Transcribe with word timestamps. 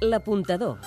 L'apuntador. 0.00 0.78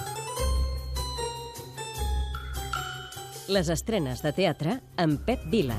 Les 3.54 3.68
estrenes 3.70 4.24
de 4.26 4.32
teatre 4.34 4.80
amb 4.98 5.20
Pep 5.22 5.44
Vila. 5.52 5.76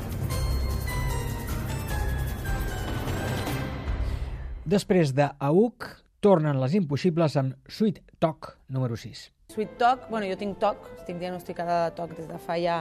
Després 4.62 5.10
de 5.18 5.26
AUC, 5.42 5.88
tornen 6.22 6.60
les 6.62 6.76
impossibles 6.78 7.34
amb 7.42 7.58
Sweet 7.66 7.98
Talk 8.22 8.52
número 8.70 8.94
6. 8.94 9.26
Sweet 9.50 9.74
TOC, 9.82 10.06
bueno, 10.14 10.30
jo 10.30 10.38
tinc 10.38 10.62
TOC, 10.62 10.86
estic 11.00 11.18
diagnosticada 11.18 11.88
de 11.88 11.96
TOC 11.98 12.14
des 12.20 12.30
de 12.30 12.38
fa 12.38 12.54
ja 12.62 12.78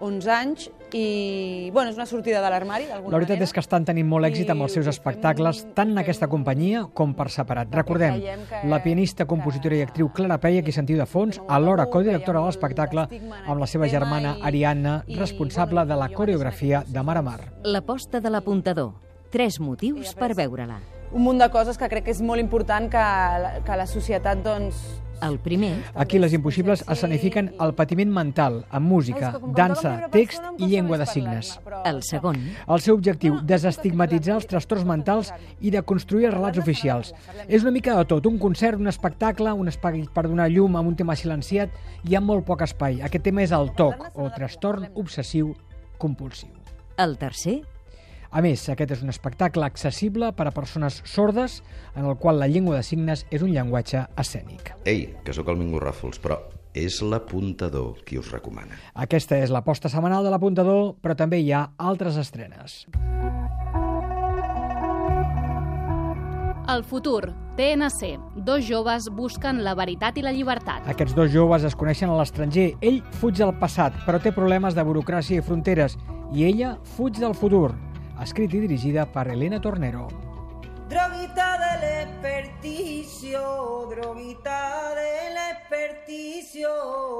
11 0.00 0.30
anys 0.30 0.70
i 0.96 1.70
bueno, 1.74 1.90
és 1.90 1.96
una 1.96 2.06
sortida 2.06 2.40
de 2.40 2.48
l'armari 2.50 2.86
d'alguna 2.86 3.10
La 3.12 3.18
veritat 3.18 3.34
manera. 3.36 3.44
és 3.44 3.52
que 3.52 3.60
estan 3.60 3.84
tenint 3.84 4.06
molt 4.08 4.24
èxit 4.26 4.48
amb 4.50 4.62
els 4.62 4.72
seus 4.72 4.86
espectacles, 4.86 5.66
tant 5.74 5.90
en 5.90 5.98
aquesta 5.98 6.28
companyia 6.28 6.84
com 6.94 7.12
per 7.14 7.28
separat. 7.30 7.68
Recordem, 7.74 8.20
la 8.64 8.82
pianista, 8.82 9.26
compositora 9.26 9.76
i 9.76 9.82
actriu 9.82 10.08
Clara 10.12 10.38
Peia, 10.38 10.62
qui 10.62 10.72
sentiu 10.72 10.96
de 10.98 11.06
fons, 11.06 11.40
alhora 11.48 11.86
codirectora 11.86 12.40
de 12.40 12.46
l'espectacle, 12.46 13.08
amb 13.46 13.60
la 13.60 13.66
seva 13.66 13.88
germana 13.88 14.36
Ariadna, 14.42 15.02
responsable 15.18 15.84
de 15.84 15.96
la 15.96 16.08
coreografia 16.08 16.84
de 16.86 17.02
Mar 17.02 17.16
a 17.18 17.22
Mar. 17.22 17.40
L'aposta 17.64 18.20
de 18.20 18.30
l'apuntador. 18.30 18.92
Tres 19.30 19.58
motius 19.60 20.14
per 20.14 20.34
veure-la. 20.34 20.78
Un 21.12 21.22
munt 21.22 21.38
de 21.38 21.48
coses 21.50 21.76
que 21.78 21.88
crec 21.88 22.04
que 22.04 22.10
és 22.10 22.20
molt 22.22 22.40
important 22.40 22.88
que, 22.90 22.96
la- 22.98 23.60
que 23.64 23.76
la 23.76 23.86
societat 23.86 24.38
doncs, 24.42 24.76
El 25.22 25.38
primer, 25.38 25.84
Aquí 25.94 26.18
les 26.18 26.32
impossibles 26.36 26.84
escenifiquen 26.88 27.52
el 27.60 27.72
patiment 27.74 28.10
mental 28.12 28.58
amb 28.70 28.86
música, 28.86 29.32
dansa, 29.56 30.08
text 30.12 30.42
i 30.58 30.66
llengua 30.66 30.98
de 30.98 31.06
signes. 31.06 31.58
el 31.84 32.02
segon, 32.02 32.36
El 32.68 32.80
seu 32.80 32.94
objectiu, 32.96 33.40
desestigmatitzar 33.42 34.34
els 34.36 34.46
trastorns 34.46 34.84
mentals 34.84 35.32
i 35.60 35.70
de 35.70 35.82
construir 35.82 36.26
els 36.26 36.34
relats 36.34 36.58
oficials. 36.58 37.14
És 37.48 37.62
una 37.62 37.72
mica 37.72 37.96
de 37.96 38.04
tot, 38.04 38.26
un 38.26 38.38
concert, 38.38 38.78
un 38.78 38.88
espectacle, 38.88 39.52
un 39.52 39.68
espai 39.68 40.06
per 40.12 40.26
donar 40.28 40.48
llum 40.50 40.76
amb 40.76 40.88
un 40.88 40.96
tema 40.96 41.16
silenciat 41.16 41.70
i 42.04 42.14
amb 42.14 42.26
molt 42.26 42.44
poc 42.44 42.62
espai. 42.62 43.00
Aquest 43.02 43.24
tema 43.24 43.42
és 43.42 43.52
el 43.52 43.72
TOC, 43.74 44.10
o 44.16 44.30
trastorn 44.30 44.88
obsessiu 44.94 45.54
compulsiu. 45.98 46.50
el 46.98 47.18
tercer, 47.18 47.62
A 48.36 48.42
més, 48.44 48.66
aquest 48.68 48.90
és 48.92 49.00
un 49.00 49.08
espectacle 49.08 49.64
accessible 49.64 50.26
per 50.36 50.44
a 50.44 50.50
persones 50.52 50.98
sordes 51.08 51.62
en 51.96 52.04
el 52.04 52.18
qual 52.20 52.36
la 52.36 52.48
llengua 52.52 52.74
de 52.76 52.82
signes 52.84 53.22
és 53.32 53.40
un 53.40 53.54
llenguatge 53.54 54.02
escènic. 54.20 54.74
Ei, 54.84 55.06
que 55.24 55.32
sóc 55.32 55.48
el 55.48 55.56
Mingo 55.56 55.80
Ràfols, 55.80 56.20
però 56.20 56.36
és 56.76 56.98
l'apuntador 57.00 58.02
qui 58.04 58.20
us 58.20 58.28
recomana. 58.34 58.76
Aquesta 58.92 59.38
és 59.40 59.48
l'aposta 59.48 59.88
setmanal 59.88 60.28
de 60.28 60.34
l'apuntador, 60.34 60.98
però 61.00 61.16
també 61.16 61.40
hi 61.40 61.48
ha 61.48 61.62
altres 61.80 62.20
estrenes. 62.20 62.82
El 66.68 66.84
futur, 66.84 67.32
TNC. 67.56 68.18
Dos 68.44 68.68
joves 68.68 69.08
busquen 69.16 69.64
la 69.64 69.72
veritat 69.78 70.20
i 70.20 70.28
la 70.28 70.36
llibertat. 70.36 70.84
Aquests 70.92 71.16
dos 71.16 71.32
joves 71.32 71.64
es 71.64 71.78
coneixen 71.78 72.12
a 72.12 72.20
l'estranger. 72.20 72.74
Ell 72.84 73.00
fuig 73.16 73.40
del 73.40 73.56
passat, 73.56 73.96
però 74.04 74.20
té 74.20 74.36
problemes 74.36 74.76
de 74.76 74.84
burocràcia 74.84 75.40
i 75.40 75.48
fronteres, 75.48 75.96
i 76.36 76.44
ella 76.44 76.76
fuig 76.98 77.16
del 77.16 77.32
futur. 77.32 77.70
Escrit 78.24 78.54
i 78.56 78.60
dirigida 78.64 79.04
per 79.06 79.28
Elena 79.28 79.60
Tornero. 79.60 80.25
Droguita 80.88 81.58
del 81.58 81.82
experticio, 82.06 83.88
droguita 83.90 84.94
del 84.94 85.36
experticio. 85.50 86.68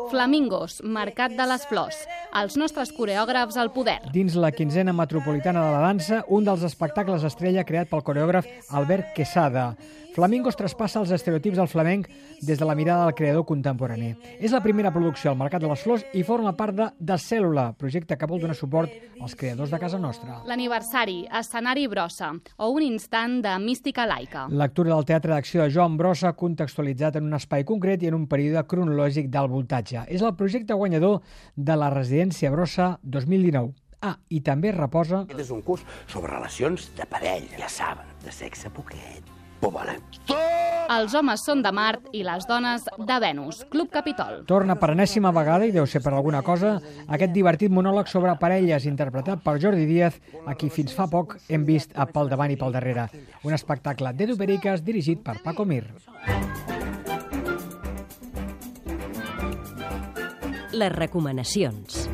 Flamingos, 0.09 0.85
Mercat 0.85 1.33
de 1.35 1.47
les 1.51 1.67
Flors. 1.67 1.99
Els 2.39 2.55
nostres 2.55 2.95
coreògrafs 2.95 3.59
al 3.59 3.73
poder. 3.75 3.99
Dins 4.15 4.39
la 4.39 4.53
quinzena 4.55 4.95
metropolitana 4.95 5.67
de 5.67 5.75
la 5.75 5.83
dansa, 5.83 6.23
un 6.29 6.47
dels 6.47 6.63
espectacles 6.63 7.27
estrella 7.27 7.67
creat 7.67 7.91
pel 7.91 8.07
coreògraf 8.07 8.47
Albert 8.71 9.11
Quesada. 9.19 9.73
Flamingos 10.17 10.57
traspassa 10.57 10.97
els 11.03 11.11
estereotips 11.13 11.59
del 11.61 11.69
flamenc 11.69 12.07
des 12.41 12.57
de 12.57 12.65
la 12.65 12.75
mirada 12.75 13.05
del 13.05 13.15
creador 13.19 13.45
contemporani. 13.45 14.15
És 14.41 14.55
la 14.55 14.63
primera 14.65 14.89
producció 14.89 15.29
al 15.29 15.37
Mercat 15.37 15.61
de 15.61 15.69
les 15.69 15.83
Flors 15.85 16.07
i 16.17 16.23
forma 16.25 16.55
part 16.57 16.73
de 16.73 16.87
De 16.97 17.19
Cèl·lula, 17.21 17.67
projecte 17.77 18.17
que 18.17 18.29
vol 18.31 18.41
donar 18.41 18.57
suport 18.57 18.95
als 19.21 19.35
creadors 19.37 19.75
de 19.75 19.79
casa 19.83 20.01
nostra. 20.01 20.39
L'aniversari, 20.49 21.27
escenari 21.29 21.85
brossa 21.87 22.31
o 22.57 22.71
un 22.73 22.87
instant 22.87 23.43
de 23.45 23.56
mística 23.59 24.07
laica. 24.07 24.47
Lectura 24.51 24.95
del 24.95 25.07
teatre 25.09 25.35
d'acció 25.35 25.63
de 25.63 25.71
Joan 25.73 25.97
Brossa 25.97 26.33
contextualitzat 26.39 27.19
en 27.21 27.29
un 27.31 27.39
espai 27.39 27.65
concret 27.69 28.03
i 28.03 28.11
en 28.11 28.19
un 28.19 28.27
període 28.31 28.65
cronològic 28.69 29.31
del 29.33 29.51
voltatge. 29.53 30.05
És 30.09 30.23
el 30.23 30.37
projecte 30.37 30.75
guanyador 30.75 31.21
de 31.57 31.77
la 31.77 31.91
Residència 31.95 32.53
Brossa 32.55 32.97
2019. 33.03 33.75
Ah, 34.07 34.17
i 34.29 34.43
també 34.45 34.71
reposa 34.77 35.23
Aquest 35.25 35.41
és 35.47 35.55
un 35.55 35.63
curs 35.67 35.83
sobre 36.07 36.35
relacions 36.35 36.91
de 36.99 37.09
parella. 37.11 37.57
Ja 37.59 37.73
saben, 37.73 38.13
de 38.25 38.35
sexe 38.35 38.71
poquet. 38.71 39.35
Ho 39.63 39.73
volen 39.73 40.05
tot! 40.27 40.56
Els 40.87 41.15
homes 41.19 41.43
són 41.43 41.63
de 41.65 41.73
Mart 41.75 42.11
i 42.15 42.23
les 42.27 42.47
dones 42.47 42.85
de 42.87 43.19
Venus. 43.23 43.63
Club 43.73 43.91
Capitol. 43.95 44.45
Torna 44.47 44.77
per 44.79 44.93
enèsima 44.95 45.33
vegada, 45.35 45.67
i 45.67 45.75
deu 45.75 45.87
ser 45.91 46.03
per 46.05 46.13
alguna 46.15 46.43
cosa, 46.47 46.77
aquest 47.09 47.35
divertit 47.35 47.75
monòleg 47.75 48.11
sobre 48.11 48.37
parelles 48.41 48.87
interpretat 48.87 49.43
per 49.45 49.59
Jordi 49.63 49.87
Díaz, 49.89 50.21
a 50.47 50.55
qui 50.55 50.71
fins 50.71 50.95
fa 50.95 51.09
poc 51.11 51.39
hem 51.49 51.67
vist 51.67 51.97
a 51.97 52.07
pel 52.07 52.31
davant 52.31 52.55
i 52.55 52.61
pel 52.61 52.77
darrere. 52.77 53.09
Un 53.45 53.57
espectacle 53.57 54.15
d'Edu 54.15 54.39
Periques 54.39 54.85
dirigit 54.87 55.25
per 55.27 55.41
Paco 55.43 55.67
Mir. 55.67 55.85
les 60.77 60.93
recomanacions. 60.93 62.06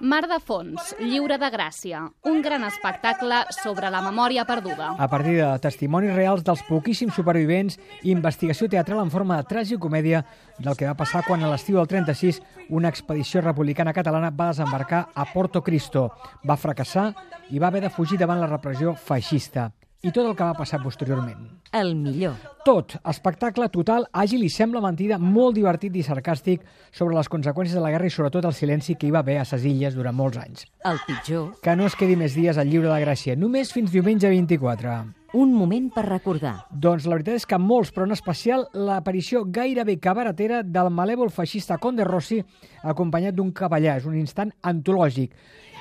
Mar 0.00 0.28
de 0.30 0.36
Fons, 0.38 0.92
Lliure 1.02 1.34
de 1.42 1.48
Gràcia. 1.50 2.04
Un 2.30 2.38
gran 2.42 2.62
espectacle 2.62 3.40
sobre 3.56 3.88
la 3.90 3.98
memòria 4.04 4.44
perduda. 4.46 4.92
A 4.94 5.08
partir 5.10 5.34
de 5.40 5.48
testimonis 5.58 6.14
reals 6.14 6.44
dels 6.46 6.62
poquíssims 6.68 7.16
supervivents 7.18 7.80
i 8.04 8.12
investigació 8.12 8.68
teatral 8.70 9.02
en 9.02 9.10
forma 9.10 9.40
de 9.40 9.48
tragicomèdia 9.50 10.22
del 10.58 10.78
que 10.78 10.86
va 10.86 10.94
passar 10.94 11.24
quan 11.26 11.42
a 11.42 11.50
l'estiu 11.50 11.80
del 11.80 11.90
36 11.90 12.38
una 12.70 12.92
expedició 12.94 13.42
republicana 13.42 13.96
catalana 13.96 14.30
va 14.30 14.52
desembarcar 14.52 15.08
a 15.14 15.26
Porto 15.32 15.64
Cristo. 15.66 16.12
Va 16.46 16.56
fracassar 16.56 17.10
i 17.50 17.58
va 17.58 17.72
haver 17.72 17.82
de 17.82 17.90
fugir 17.90 18.22
davant 18.22 18.38
la 18.38 18.46
repressió 18.46 18.94
feixista. 18.94 19.72
I 20.06 20.12
tot 20.14 20.28
el 20.28 20.36
que 20.38 20.46
va 20.46 20.54
passar 20.54 20.78
posteriorment. 20.78 21.40
El 21.74 21.96
millor, 21.98 22.36
Tot, 22.64 22.94
espectacle 23.08 23.66
total, 23.72 24.04
àgil 24.12 24.44
i 24.44 24.50
sembla 24.52 24.82
mentida, 24.84 25.16
molt 25.18 25.56
divertit 25.56 25.94
i 25.96 26.02
sarcàstic 26.06 26.62
sobre 26.92 27.16
les 27.16 27.28
conseqüències 27.32 27.74
de 27.74 27.80
la 27.82 27.90
guerra 27.90 28.06
i 28.06 28.12
sobretot 28.12 28.44
el 28.44 28.54
silenci 28.54 28.94
que 28.94 29.08
hi 29.08 29.10
va 29.14 29.22
haver 29.24 29.38
a 29.40 29.44
ses 29.48 29.64
illes 29.66 29.96
durant 29.96 30.14
molts 30.14 30.36
anys. 30.38 30.66
el 30.84 30.98
pitjor, 31.06 31.54
Que 31.62 31.74
no 31.76 31.86
es 31.86 31.96
quedi 31.96 32.14
més 32.16 32.34
dies 32.34 32.58
al 32.58 32.68
lliure 32.68 32.92
de 32.92 33.00
Gràcia, 33.04 33.36
només 33.36 33.72
fins 33.72 33.90
diumenge 33.90 34.28
24. 34.28 35.14
un 35.34 35.52
moment 35.52 35.90
per 35.92 36.06
recordar. 36.06 36.66
Doncs 36.70 37.04
la 37.04 37.16
veritat 37.16 37.34
és 37.34 37.46
que 37.46 37.58
molts, 37.58 37.90
però 37.92 38.04
en 38.04 38.12
especial 38.12 38.68
l'aparició 38.72 39.44
gairebé 39.44 39.98
cabaretera 39.98 40.62
del 40.62 40.90
malèvol 40.90 41.30
feixista 41.30 41.76
Conde 41.78 42.04
Rossi 42.04 42.42
acompanyat 42.82 43.34
d'un 43.34 43.50
cavallà. 43.52 43.96
És 43.98 44.06
un 44.06 44.14
instant 44.16 44.52
antològic. 44.62 45.32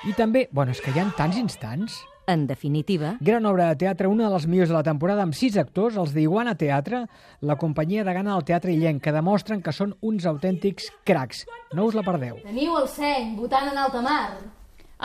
I 0.07 0.13
també, 0.13 0.49
bueno, 0.51 0.72
és 0.72 0.81
que 0.81 0.91
hi 0.91 0.99
ha 0.99 1.11
tants 1.16 1.38
instants. 1.38 2.01
En 2.27 2.45
definitiva, 2.45 3.15
Gran 3.21 3.45
obra 3.45 3.69
de 3.69 3.77
teatre, 3.79 4.09
una 4.11 4.25
de 4.27 4.33
les 4.33 4.45
millors 4.51 4.67
de 4.67 4.75
la 4.75 4.83
temporada, 4.83 5.23
amb 5.23 5.33
sis 5.33 5.55
actors, 5.55 5.95
els 5.95 6.11
d'Iguana 6.11 6.57
Teatre, 6.59 7.05
la 7.39 7.55
companyia 7.55 8.03
de 8.03 8.13
gana 8.17 8.33
del 8.33 8.43
Teatre 8.43 8.73
Illenc, 8.75 8.99
que 9.05 9.13
demostren 9.15 9.61
que 9.63 9.71
són 9.71 9.93
uns 10.03 10.27
autèntics 10.27 10.89
cracs. 11.07 11.45
No 11.71 11.87
us 11.87 11.95
la 11.95 12.03
perdeu. 12.03 12.41
Teniu 12.43 12.75
el 12.81 12.91
seny 12.91 13.31
votant 13.39 13.71
en 13.71 13.79
alta 13.79 14.03
mar. 14.03 14.35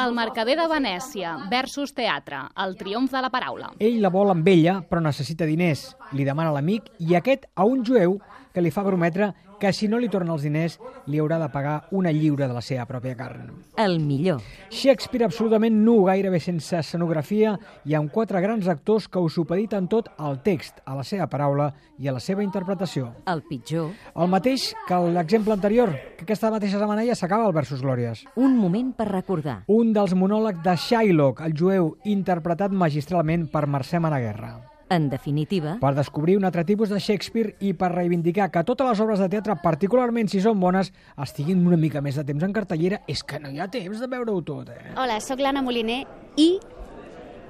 El 0.03 0.17
Mercader 0.17 0.57
de 0.59 0.67
Venècia 0.67 1.37
versus 1.53 1.95
Teatre. 1.95 2.43
El 2.65 2.75
triomf 2.81 3.15
de 3.15 3.23
la 3.23 3.31
paraula. 3.31 3.71
Ell 3.79 4.03
la 4.03 4.11
vol 4.11 4.35
amb 4.35 4.47
ella, 4.51 4.81
però 4.83 5.05
necessita 5.05 5.47
diners. 5.47 5.93
Li 6.17 6.27
demana 6.27 6.51
a 6.51 6.57
l'amic 6.57 6.91
i 6.99 7.15
aquest 7.15 7.47
a 7.55 7.69
un 7.69 7.85
jueu 7.87 8.19
que 8.53 8.63
li 8.63 8.71
fa 8.71 8.85
prometre 8.85 9.33
que 9.61 9.73
si 9.73 9.87
no 9.87 9.99
li 10.03 10.09
torna 10.11 10.35
els 10.35 10.43
diners 10.43 10.79
li 11.07 11.21
haurà 11.23 11.39
de 11.39 11.49
pagar 11.53 11.85
una 11.93 12.11
lliura 12.11 12.49
de 12.49 12.55
la 12.55 12.63
seva 12.63 12.87
pròpia 12.87 13.15
carn. 13.17 13.53
el 13.77 14.01
millor, 14.01 14.41
Shakespeare 14.71 15.25
absolutament 15.25 15.77
nu, 15.85 16.05
gairebé 16.05 16.41
sense 16.41 16.77
escenografia 16.79 17.59
i 17.85 17.95
amb 17.95 18.11
quatre 18.11 18.41
grans 18.41 18.67
actors 18.69 19.09
que 19.09 19.19
ho 19.19 19.29
supediten 19.29 19.89
tot 19.89 20.09
al 20.19 20.43
text, 20.43 20.81
a 20.85 20.97
la 20.97 21.05
seva 21.05 21.29
paraula 21.29 21.73
i 21.99 22.09
a 22.09 22.13
la 22.13 22.21
seva 22.21 22.43
interpretació. 22.43 23.13
el 23.27 23.43
pitjor, 23.43 23.93
El 24.17 24.29
mateix 24.29 24.75
que 24.89 24.95
l'exemple 24.95 25.53
anterior, 25.53 25.95
que 26.17 26.25
aquesta 26.25 26.51
mateixa 26.51 26.79
setmana 26.79 27.05
ja 27.07 27.15
s'acaba 27.15 27.47
el 27.47 27.55
Versus 27.55 27.83
Glòries. 27.83 28.25
un 28.37 28.57
moment 28.57 28.93
per 28.97 29.09
recordar. 29.09 29.63
Un 29.69 29.93
dels 29.93 30.15
monòlegs 30.15 30.63
de 30.63 30.77
Shylock, 30.77 31.41
el 31.41 31.55
jueu, 31.55 31.97
interpretat 32.05 32.73
magistralment 32.73 33.49
per 33.51 33.67
Mercè 33.67 34.01
Managuerra. 34.01 34.72
En 34.93 35.09
definitiva, 35.09 35.79
per 35.81 35.95
descobrir 35.97 36.37
un 36.37 36.45
altre 36.45 36.67
tipus 36.69 36.91
de 36.93 36.99
Shakespeare 37.01 37.55
i 37.65 37.73
per 37.73 37.89
reivindicar 37.95 38.51
que 38.53 38.61
totes 38.69 38.91
les 38.91 39.01
obres 39.01 39.23
de 39.23 39.31
teatre, 39.33 39.57
particularment 39.63 40.29
si 40.29 40.43
són 40.45 40.61
bones, 40.61 40.93
estiguin 41.17 41.65
una 41.65 41.81
mica 41.81 42.05
més 42.05 42.21
de 42.21 42.27
temps 42.29 42.45
en 42.45 42.53
cartellera. 42.53 43.01
És 43.09 43.25
que 43.25 43.41
no 43.41 43.49
hi 43.49 43.63
ha 43.63 43.71
temps 43.73 44.05
de 44.05 44.11
veure-ho 44.13 44.43
tot, 44.45 44.69
eh? 44.69 44.93
Hola, 45.01 45.17
sóc 45.25 45.41
l'Anna 45.41 45.65
Moliner 45.65 46.03
i 46.37 46.51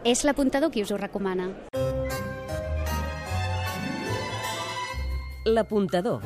és 0.07 0.23
l'apuntador 0.23 0.71
qui 0.71 0.87
us 0.87 0.95
ho 0.95 1.01
recomana. 1.03 1.51
l'apuntador. 5.45 6.23